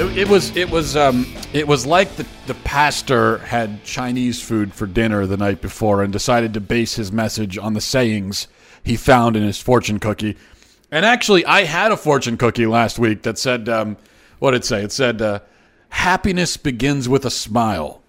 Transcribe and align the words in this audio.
It, 0.00 0.28
was 0.28 0.56
it 0.56 0.70
was 0.70 0.96
um, 0.96 1.26
it 1.52 1.66
was 1.66 1.84
like 1.84 2.14
the 2.14 2.24
the 2.46 2.54
pastor 2.54 3.38
had 3.38 3.82
Chinese 3.82 4.40
food 4.40 4.72
for 4.72 4.86
dinner 4.86 5.26
the 5.26 5.36
night 5.36 5.60
before 5.60 6.04
and 6.04 6.12
decided 6.12 6.54
to 6.54 6.60
base 6.60 6.94
his 6.94 7.10
message 7.10 7.58
on 7.58 7.74
the 7.74 7.80
sayings 7.80 8.46
he 8.84 8.96
found 8.96 9.36
in 9.36 9.42
his 9.42 9.60
fortune 9.60 9.98
cookie. 9.98 10.36
And 10.92 11.04
actually, 11.04 11.44
I 11.44 11.64
had 11.64 11.90
a 11.90 11.96
fortune 11.96 12.36
cookie 12.36 12.66
last 12.66 13.00
week 13.00 13.22
that 13.22 13.38
said, 13.38 13.68
um, 13.68 13.96
what 14.38 14.52
did 14.52 14.58
it 14.58 14.64
say? 14.64 14.84
It 14.84 14.92
said, 14.92 15.20
uh, 15.20 15.40
"Happiness 15.88 16.56
begins 16.56 17.08
with 17.08 17.24
a 17.24 17.30
smile," 17.30 18.00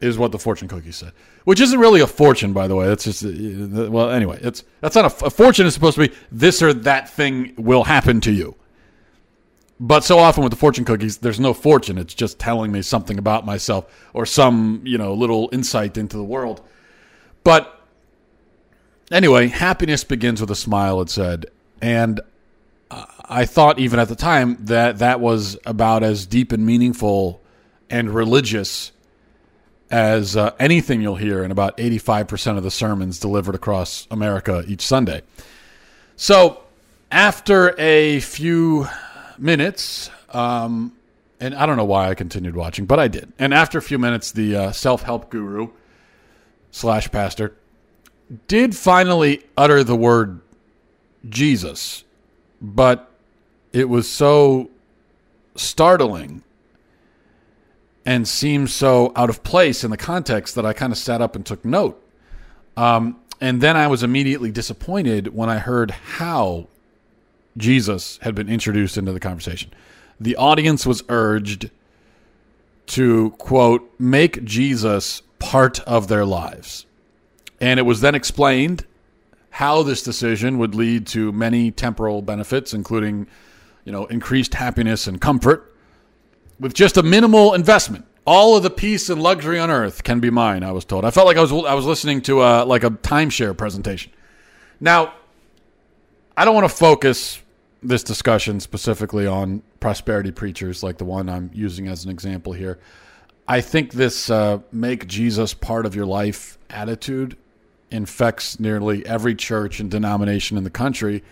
is 0.00 0.18
what 0.18 0.30
the 0.30 0.38
fortune 0.38 0.68
cookie 0.68 0.92
said. 0.92 1.12
Which 1.42 1.60
isn't 1.60 1.80
really 1.80 2.00
a 2.00 2.06
fortune, 2.06 2.52
by 2.52 2.68
the 2.68 2.76
way. 2.76 2.86
That's 2.86 3.02
just 3.02 3.24
uh, 3.24 3.90
well, 3.90 4.10
anyway. 4.10 4.38
It's 4.40 4.62
that's 4.80 4.94
not 4.94 5.20
a, 5.20 5.26
a 5.26 5.30
fortune. 5.30 5.66
Is 5.66 5.74
supposed 5.74 5.96
to 5.96 6.08
be 6.08 6.14
this 6.30 6.62
or 6.62 6.72
that 6.72 7.08
thing 7.10 7.54
will 7.56 7.82
happen 7.82 8.20
to 8.20 8.30
you. 8.30 8.54
But 9.80 10.02
so 10.02 10.18
often 10.18 10.42
with 10.42 10.50
the 10.50 10.58
fortune 10.58 10.84
cookies, 10.84 11.18
there's 11.18 11.38
no 11.38 11.54
fortune. 11.54 11.98
It's 11.98 12.14
just 12.14 12.38
telling 12.38 12.72
me 12.72 12.82
something 12.82 13.18
about 13.18 13.46
myself 13.46 13.86
or 14.12 14.26
some, 14.26 14.82
you 14.84 14.98
know, 14.98 15.14
little 15.14 15.48
insight 15.52 15.96
into 15.96 16.16
the 16.16 16.24
world. 16.24 16.60
But 17.44 17.80
anyway, 19.12 19.46
happiness 19.48 20.02
begins 20.02 20.40
with 20.40 20.50
a 20.50 20.56
smile, 20.56 21.00
it 21.00 21.10
said. 21.10 21.46
And 21.80 22.20
I 22.90 23.44
thought 23.44 23.78
even 23.78 24.00
at 24.00 24.08
the 24.08 24.16
time 24.16 24.56
that 24.64 24.98
that 24.98 25.20
was 25.20 25.56
about 25.64 26.02
as 26.02 26.26
deep 26.26 26.50
and 26.50 26.64
meaningful 26.64 27.40
and 27.90 28.10
religious 28.10 28.92
as 29.90 30.36
uh, 30.36 30.52
anything 30.58 31.00
you'll 31.00 31.16
hear 31.16 31.44
in 31.44 31.50
about 31.50 31.76
85% 31.76 32.56
of 32.56 32.62
the 32.62 32.70
sermons 32.70 33.18
delivered 33.18 33.54
across 33.54 34.06
America 34.10 34.64
each 34.66 34.82
Sunday. 34.82 35.22
So 36.16 36.62
after 37.10 37.74
a 37.78 38.20
few 38.20 38.86
minutes, 39.40 40.10
um, 40.30 40.92
and 41.40 41.54
I 41.54 41.66
don't 41.66 41.76
know 41.76 41.84
why 41.84 42.08
I 42.08 42.14
continued 42.14 42.56
watching, 42.56 42.86
but 42.86 42.98
I 42.98 43.08
did. 43.08 43.32
And 43.38 43.54
after 43.54 43.78
a 43.78 43.82
few 43.82 43.98
minutes, 43.98 44.32
the 44.32 44.56
uh, 44.56 44.72
self 44.72 45.02
help 45.02 45.30
guru 45.30 45.70
slash 46.70 47.10
pastor 47.10 47.54
did 48.46 48.76
finally 48.76 49.44
utter 49.56 49.82
the 49.82 49.96
word 49.96 50.40
Jesus, 51.28 52.04
but 52.60 53.10
it 53.72 53.88
was 53.88 54.08
so 54.10 54.70
startling 55.56 56.42
and 58.04 58.26
seemed 58.26 58.70
so 58.70 59.12
out 59.16 59.28
of 59.28 59.42
place 59.42 59.84
in 59.84 59.90
the 59.90 59.96
context 59.96 60.54
that 60.54 60.64
I 60.64 60.72
kind 60.72 60.92
of 60.92 60.98
sat 60.98 61.20
up 61.20 61.36
and 61.36 61.44
took 61.44 61.64
note. 61.64 62.02
Um, 62.76 63.20
and 63.40 63.60
then 63.60 63.76
I 63.76 63.86
was 63.86 64.02
immediately 64.02 64.50
disappointed 64.50 65.34
when 65.34 65.48
I 65.48 65.58
heard 65.58 65.90
how 65.90 66.68
Jesus 67.58 68.18
had 68.22 68.34
been 68.34 68.48
introduced 68.48 68.96
into 68.96 69.12
the 69.12 69.20
conversation. 69.20 69.72
The 70.18 70.36
audience 70.36 70.86
was 70.86 71.02
urged 71.08 71.70
to, 72.86 73.30
quote, 73.32 73.92
make 73.98 74.44
Jesus 74.44 75.22
part 75.38 75.80
of 75.80 76.08
their 76.08 76.24
lives. 76.24 76.86
And 77.60 77.78
it 77.78 77.82
was 77.82 78.00
then 78.00 78.14
explained 78.14 78.86
how 79.50 79.82
this 79.82 80.02
decision 80.02 80.58
would 80.58 80.74
lead 80.74 81.06
to 81.08 81.32
many 81.32 81.70
temporal 81.70 82.22
benefits, 82.22 82.72
including, 82.72 83.26
you 83.84 83.92
know, 83.92 84.06
increased 84.06 84.54
happiness 84.54 85.06
and 85.06 85.20
comfort, 85.20 85.74
with 86.60 86.74
just 86.74 86.96
a 86.96 87.02
minimal 87.02 87.54
investment. 87.54 88.04
All 88.24 88.56
of 88.56 88.62
the 88.62 88.70
peace 88.70 89.08
and 89.08 89.22
luxury 89.22 89.58
on 89.58 89.70
earth 89.70 90.04
can 90.04 90.20
be 90.20 90.30
mine. 90.30 90.62
I 90.62 90.72
was 90.72 90.84
told. 90.84 91.04
I 91.04 91.10
felt 91.10 91.26
like 91.26 91.36
I 91.36 91.40
was 91.40 91.52
I 91.52 91.74
was 91.74 91.86
listening 91.86 92.20
to 92.22 92.42
a, 92.42 92.64
like 92.64 92.84
a 92.84 92.90
timeshare 92.90 93.56
presentation. 93.56 94.12
Now, 94.80 95.14
I 96.36 96.44
don't 96.44 96.54
want 96.54 96.68
to 96.68 96.76
focus 96.76 97.40
this 97.82 98.02
discussion 98.02 98.60
specifically 98.60 99.26
on 99.26 99.62
prosperity 99.80 100.30
preachers, 100.32 100.82
like 100.82 100.98
the 100.98 101.04
one 101.04 101.28
I'm 101.28 101.50
using 101.54 101.88
as 101.88 102.04
an 102.04 102.10
example 102.10 102.52
here. 102.52 102.78
I 103.46 103.60
think 103.60 103.92
this 103.92 104.28
uh, 104.30 104.58
make 104.72 105.06
Jesus 105.06 105.54
part 105.54 105.86
of 105.86 105.94
your 105.94 106.06
life 106.06 106.58
attitude 106.68 107.36
infects 107.90 108.60
nearly 108.60 109.06
every 109.06 109.34
church 109.34 109.80
and 109.80 109.90
denomination 109.90 110.58
in 110.58 110.64
the 110.64 110.70
country. 110.70 111.22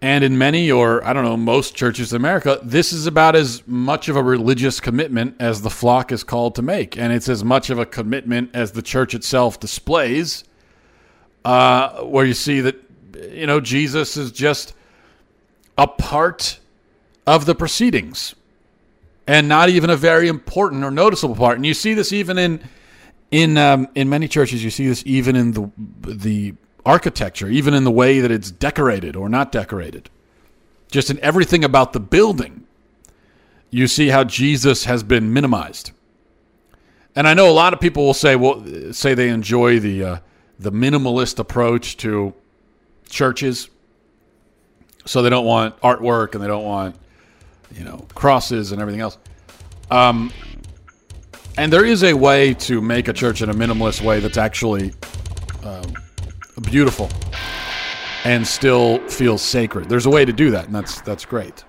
And 0.00 0.24
in 0.24 0.38
many, 0.38 0.70
or 0.70 1.04
I 1.04 1.12
don't 1.12 1.24
know, 1.24 1.36
most 1.36 1.74
churches 1.74 2.12
in 2.12 2.16
America, 2.16 2.58
this 2.62 2.92
is 2.92 3.06
about 3.06 3.36
as 3.36 3.66
much 3.66 4.08
of 4.08 4.16
a 4.16 4.22
religious 4.22 4.80
commitment 4.80 5.36
as 5.40 5.62
the 5.62 5.70
flock 5.70 6.12
is 6.12 6.22
called 6.22 6.54
to 6.56 6.62
make. 6.62 6.98
And 6.98 7.12
it's 7.12 7.28
as 7.28 7.44
much 7.44 7.70
of 7.70 7.78
a 7.78 7.86
commitment 7.86 8.50
as 8.54 8.72
the 8.72 8.82
church 8.82 9.14
itself 9.14 9.60
displays, 9.60 10.44
uh, 11.44 12.02
where 12.02 12.24
you 12.24 12.34
see 12.34 12.60
that, 12.60 12.76
you 13.30 13.46
know, 13.46 13.60
Jesus 13.60 14.16
is 14.16 14.30
just 14.30 14.74
a 15.76 15.86
part 15.86 16.58
of 17.26 17.46
the 17.46 17.54
proceedings 17.54 18.34
and 19.26 19.48
not 19.48 19.68
even 19.68 19.90
a 19.90 19.96
very 19.96 20.28
important 20.28 20.84
or 20.84 20.90
noticeable 20.90 21.34
part. 21.34 21.56
And 21.56 21.66
you 21.66 21.74
see 21.74 21.94
this 21.94 22.12
even 22.12 22.38
in 22.38 22.60
in 23.30 23.56
um, 23.56 23.88
in 23.94 24.08
many 24.08 24.28
churches. 24.28 24.62
You 24.62 24.70
see 24.70 24.88
this 24.88 25.02
even 25.06 25.36
in 25.36 25.52
the 25.52 25.70
the 26.06 26.54
architecture, 26.84 27.48
even 27.48 27.74
in 27.74 27.84
the 27.84 27.90
way 27.90 28.20
that 28.20 28.30
it's 28.30 28.50
decorated 28.50 29.16
or 29.16 29.28
not 29.28 29.50
decorated. 29.50 30.10
Just 30.90 31.10
in 31.10 31.18
everything 31.20 31.64
about 31.64 31.92
the 31.92 32.00
building, 32.00 32.66
you 33.70 33.88
see 33.88 34.08
how 34.08 34.22
Jesus 34.22 34.84
has 34.84 35.02
been 35.02 35.32
minimized. 35.32 35.90
And 37.16 37.26
I 37.26 37.34
know 37.34 37.48
a 37.48 37.52
lot 37.52 37.72
of 37.72 37.80
people 37.80 38.04
will 38.04 38.14
say, 38.14 38.36
well, 38.36 38.64
say 38.92 39.14
they 39.14 39.28
enjoy 39.30 39.80
the 39.80 40.04
uh, 40.04 40.18
the 40.58 40.70
minimalist 40.70 41.38
approach 41.38 41.96
to 41.98 42.34
churches 43.08 43.68
so 45.04 45.22
they 45.22 45.30
don't 45.30 45.46
want 45.46 45.78
artwork 45.80 46.34
and 46.34 46.42
they 46.42 46.46
don't 46.46 46.64
want 46.64 46.96
you 47.76 47.84
know 47.84 48.06
crosses 48.14 48.72
and 48.72 48.80
everything 48.80 49.00
else. 49.00 49.18
Um, 49.90 50.32
and 51.56 51.72
there 51.72 51.84
is 51.84 52.02
a 52.02 52.14
way 52.14 52.54
to 52.54 52.80
make 52.80 53.08
a 53.08 53.12
church 53.12 53.42
in 53.42 53.50
a 53.50 53.54
minimalist 53.54 54.00
way 54.00 54.18
that's 54.18 54.38
actually 54.38 54.92
um, 55.62 55.94
beautiful 56.62 57.08
and 58.24 58.46
still 58.46 58.98
feels 59.08 59.42
sacred. 59.42 59.88
There's 59.88 60.06
a 60.06 60.10
way 60.10 60.24
to 60.24 60.32
do 60.32 60.50
that, 60.50 60.66
and 60.66 60.74
that's 60.74 61.00
that's 61.02 61.24
great. 61.24 61.64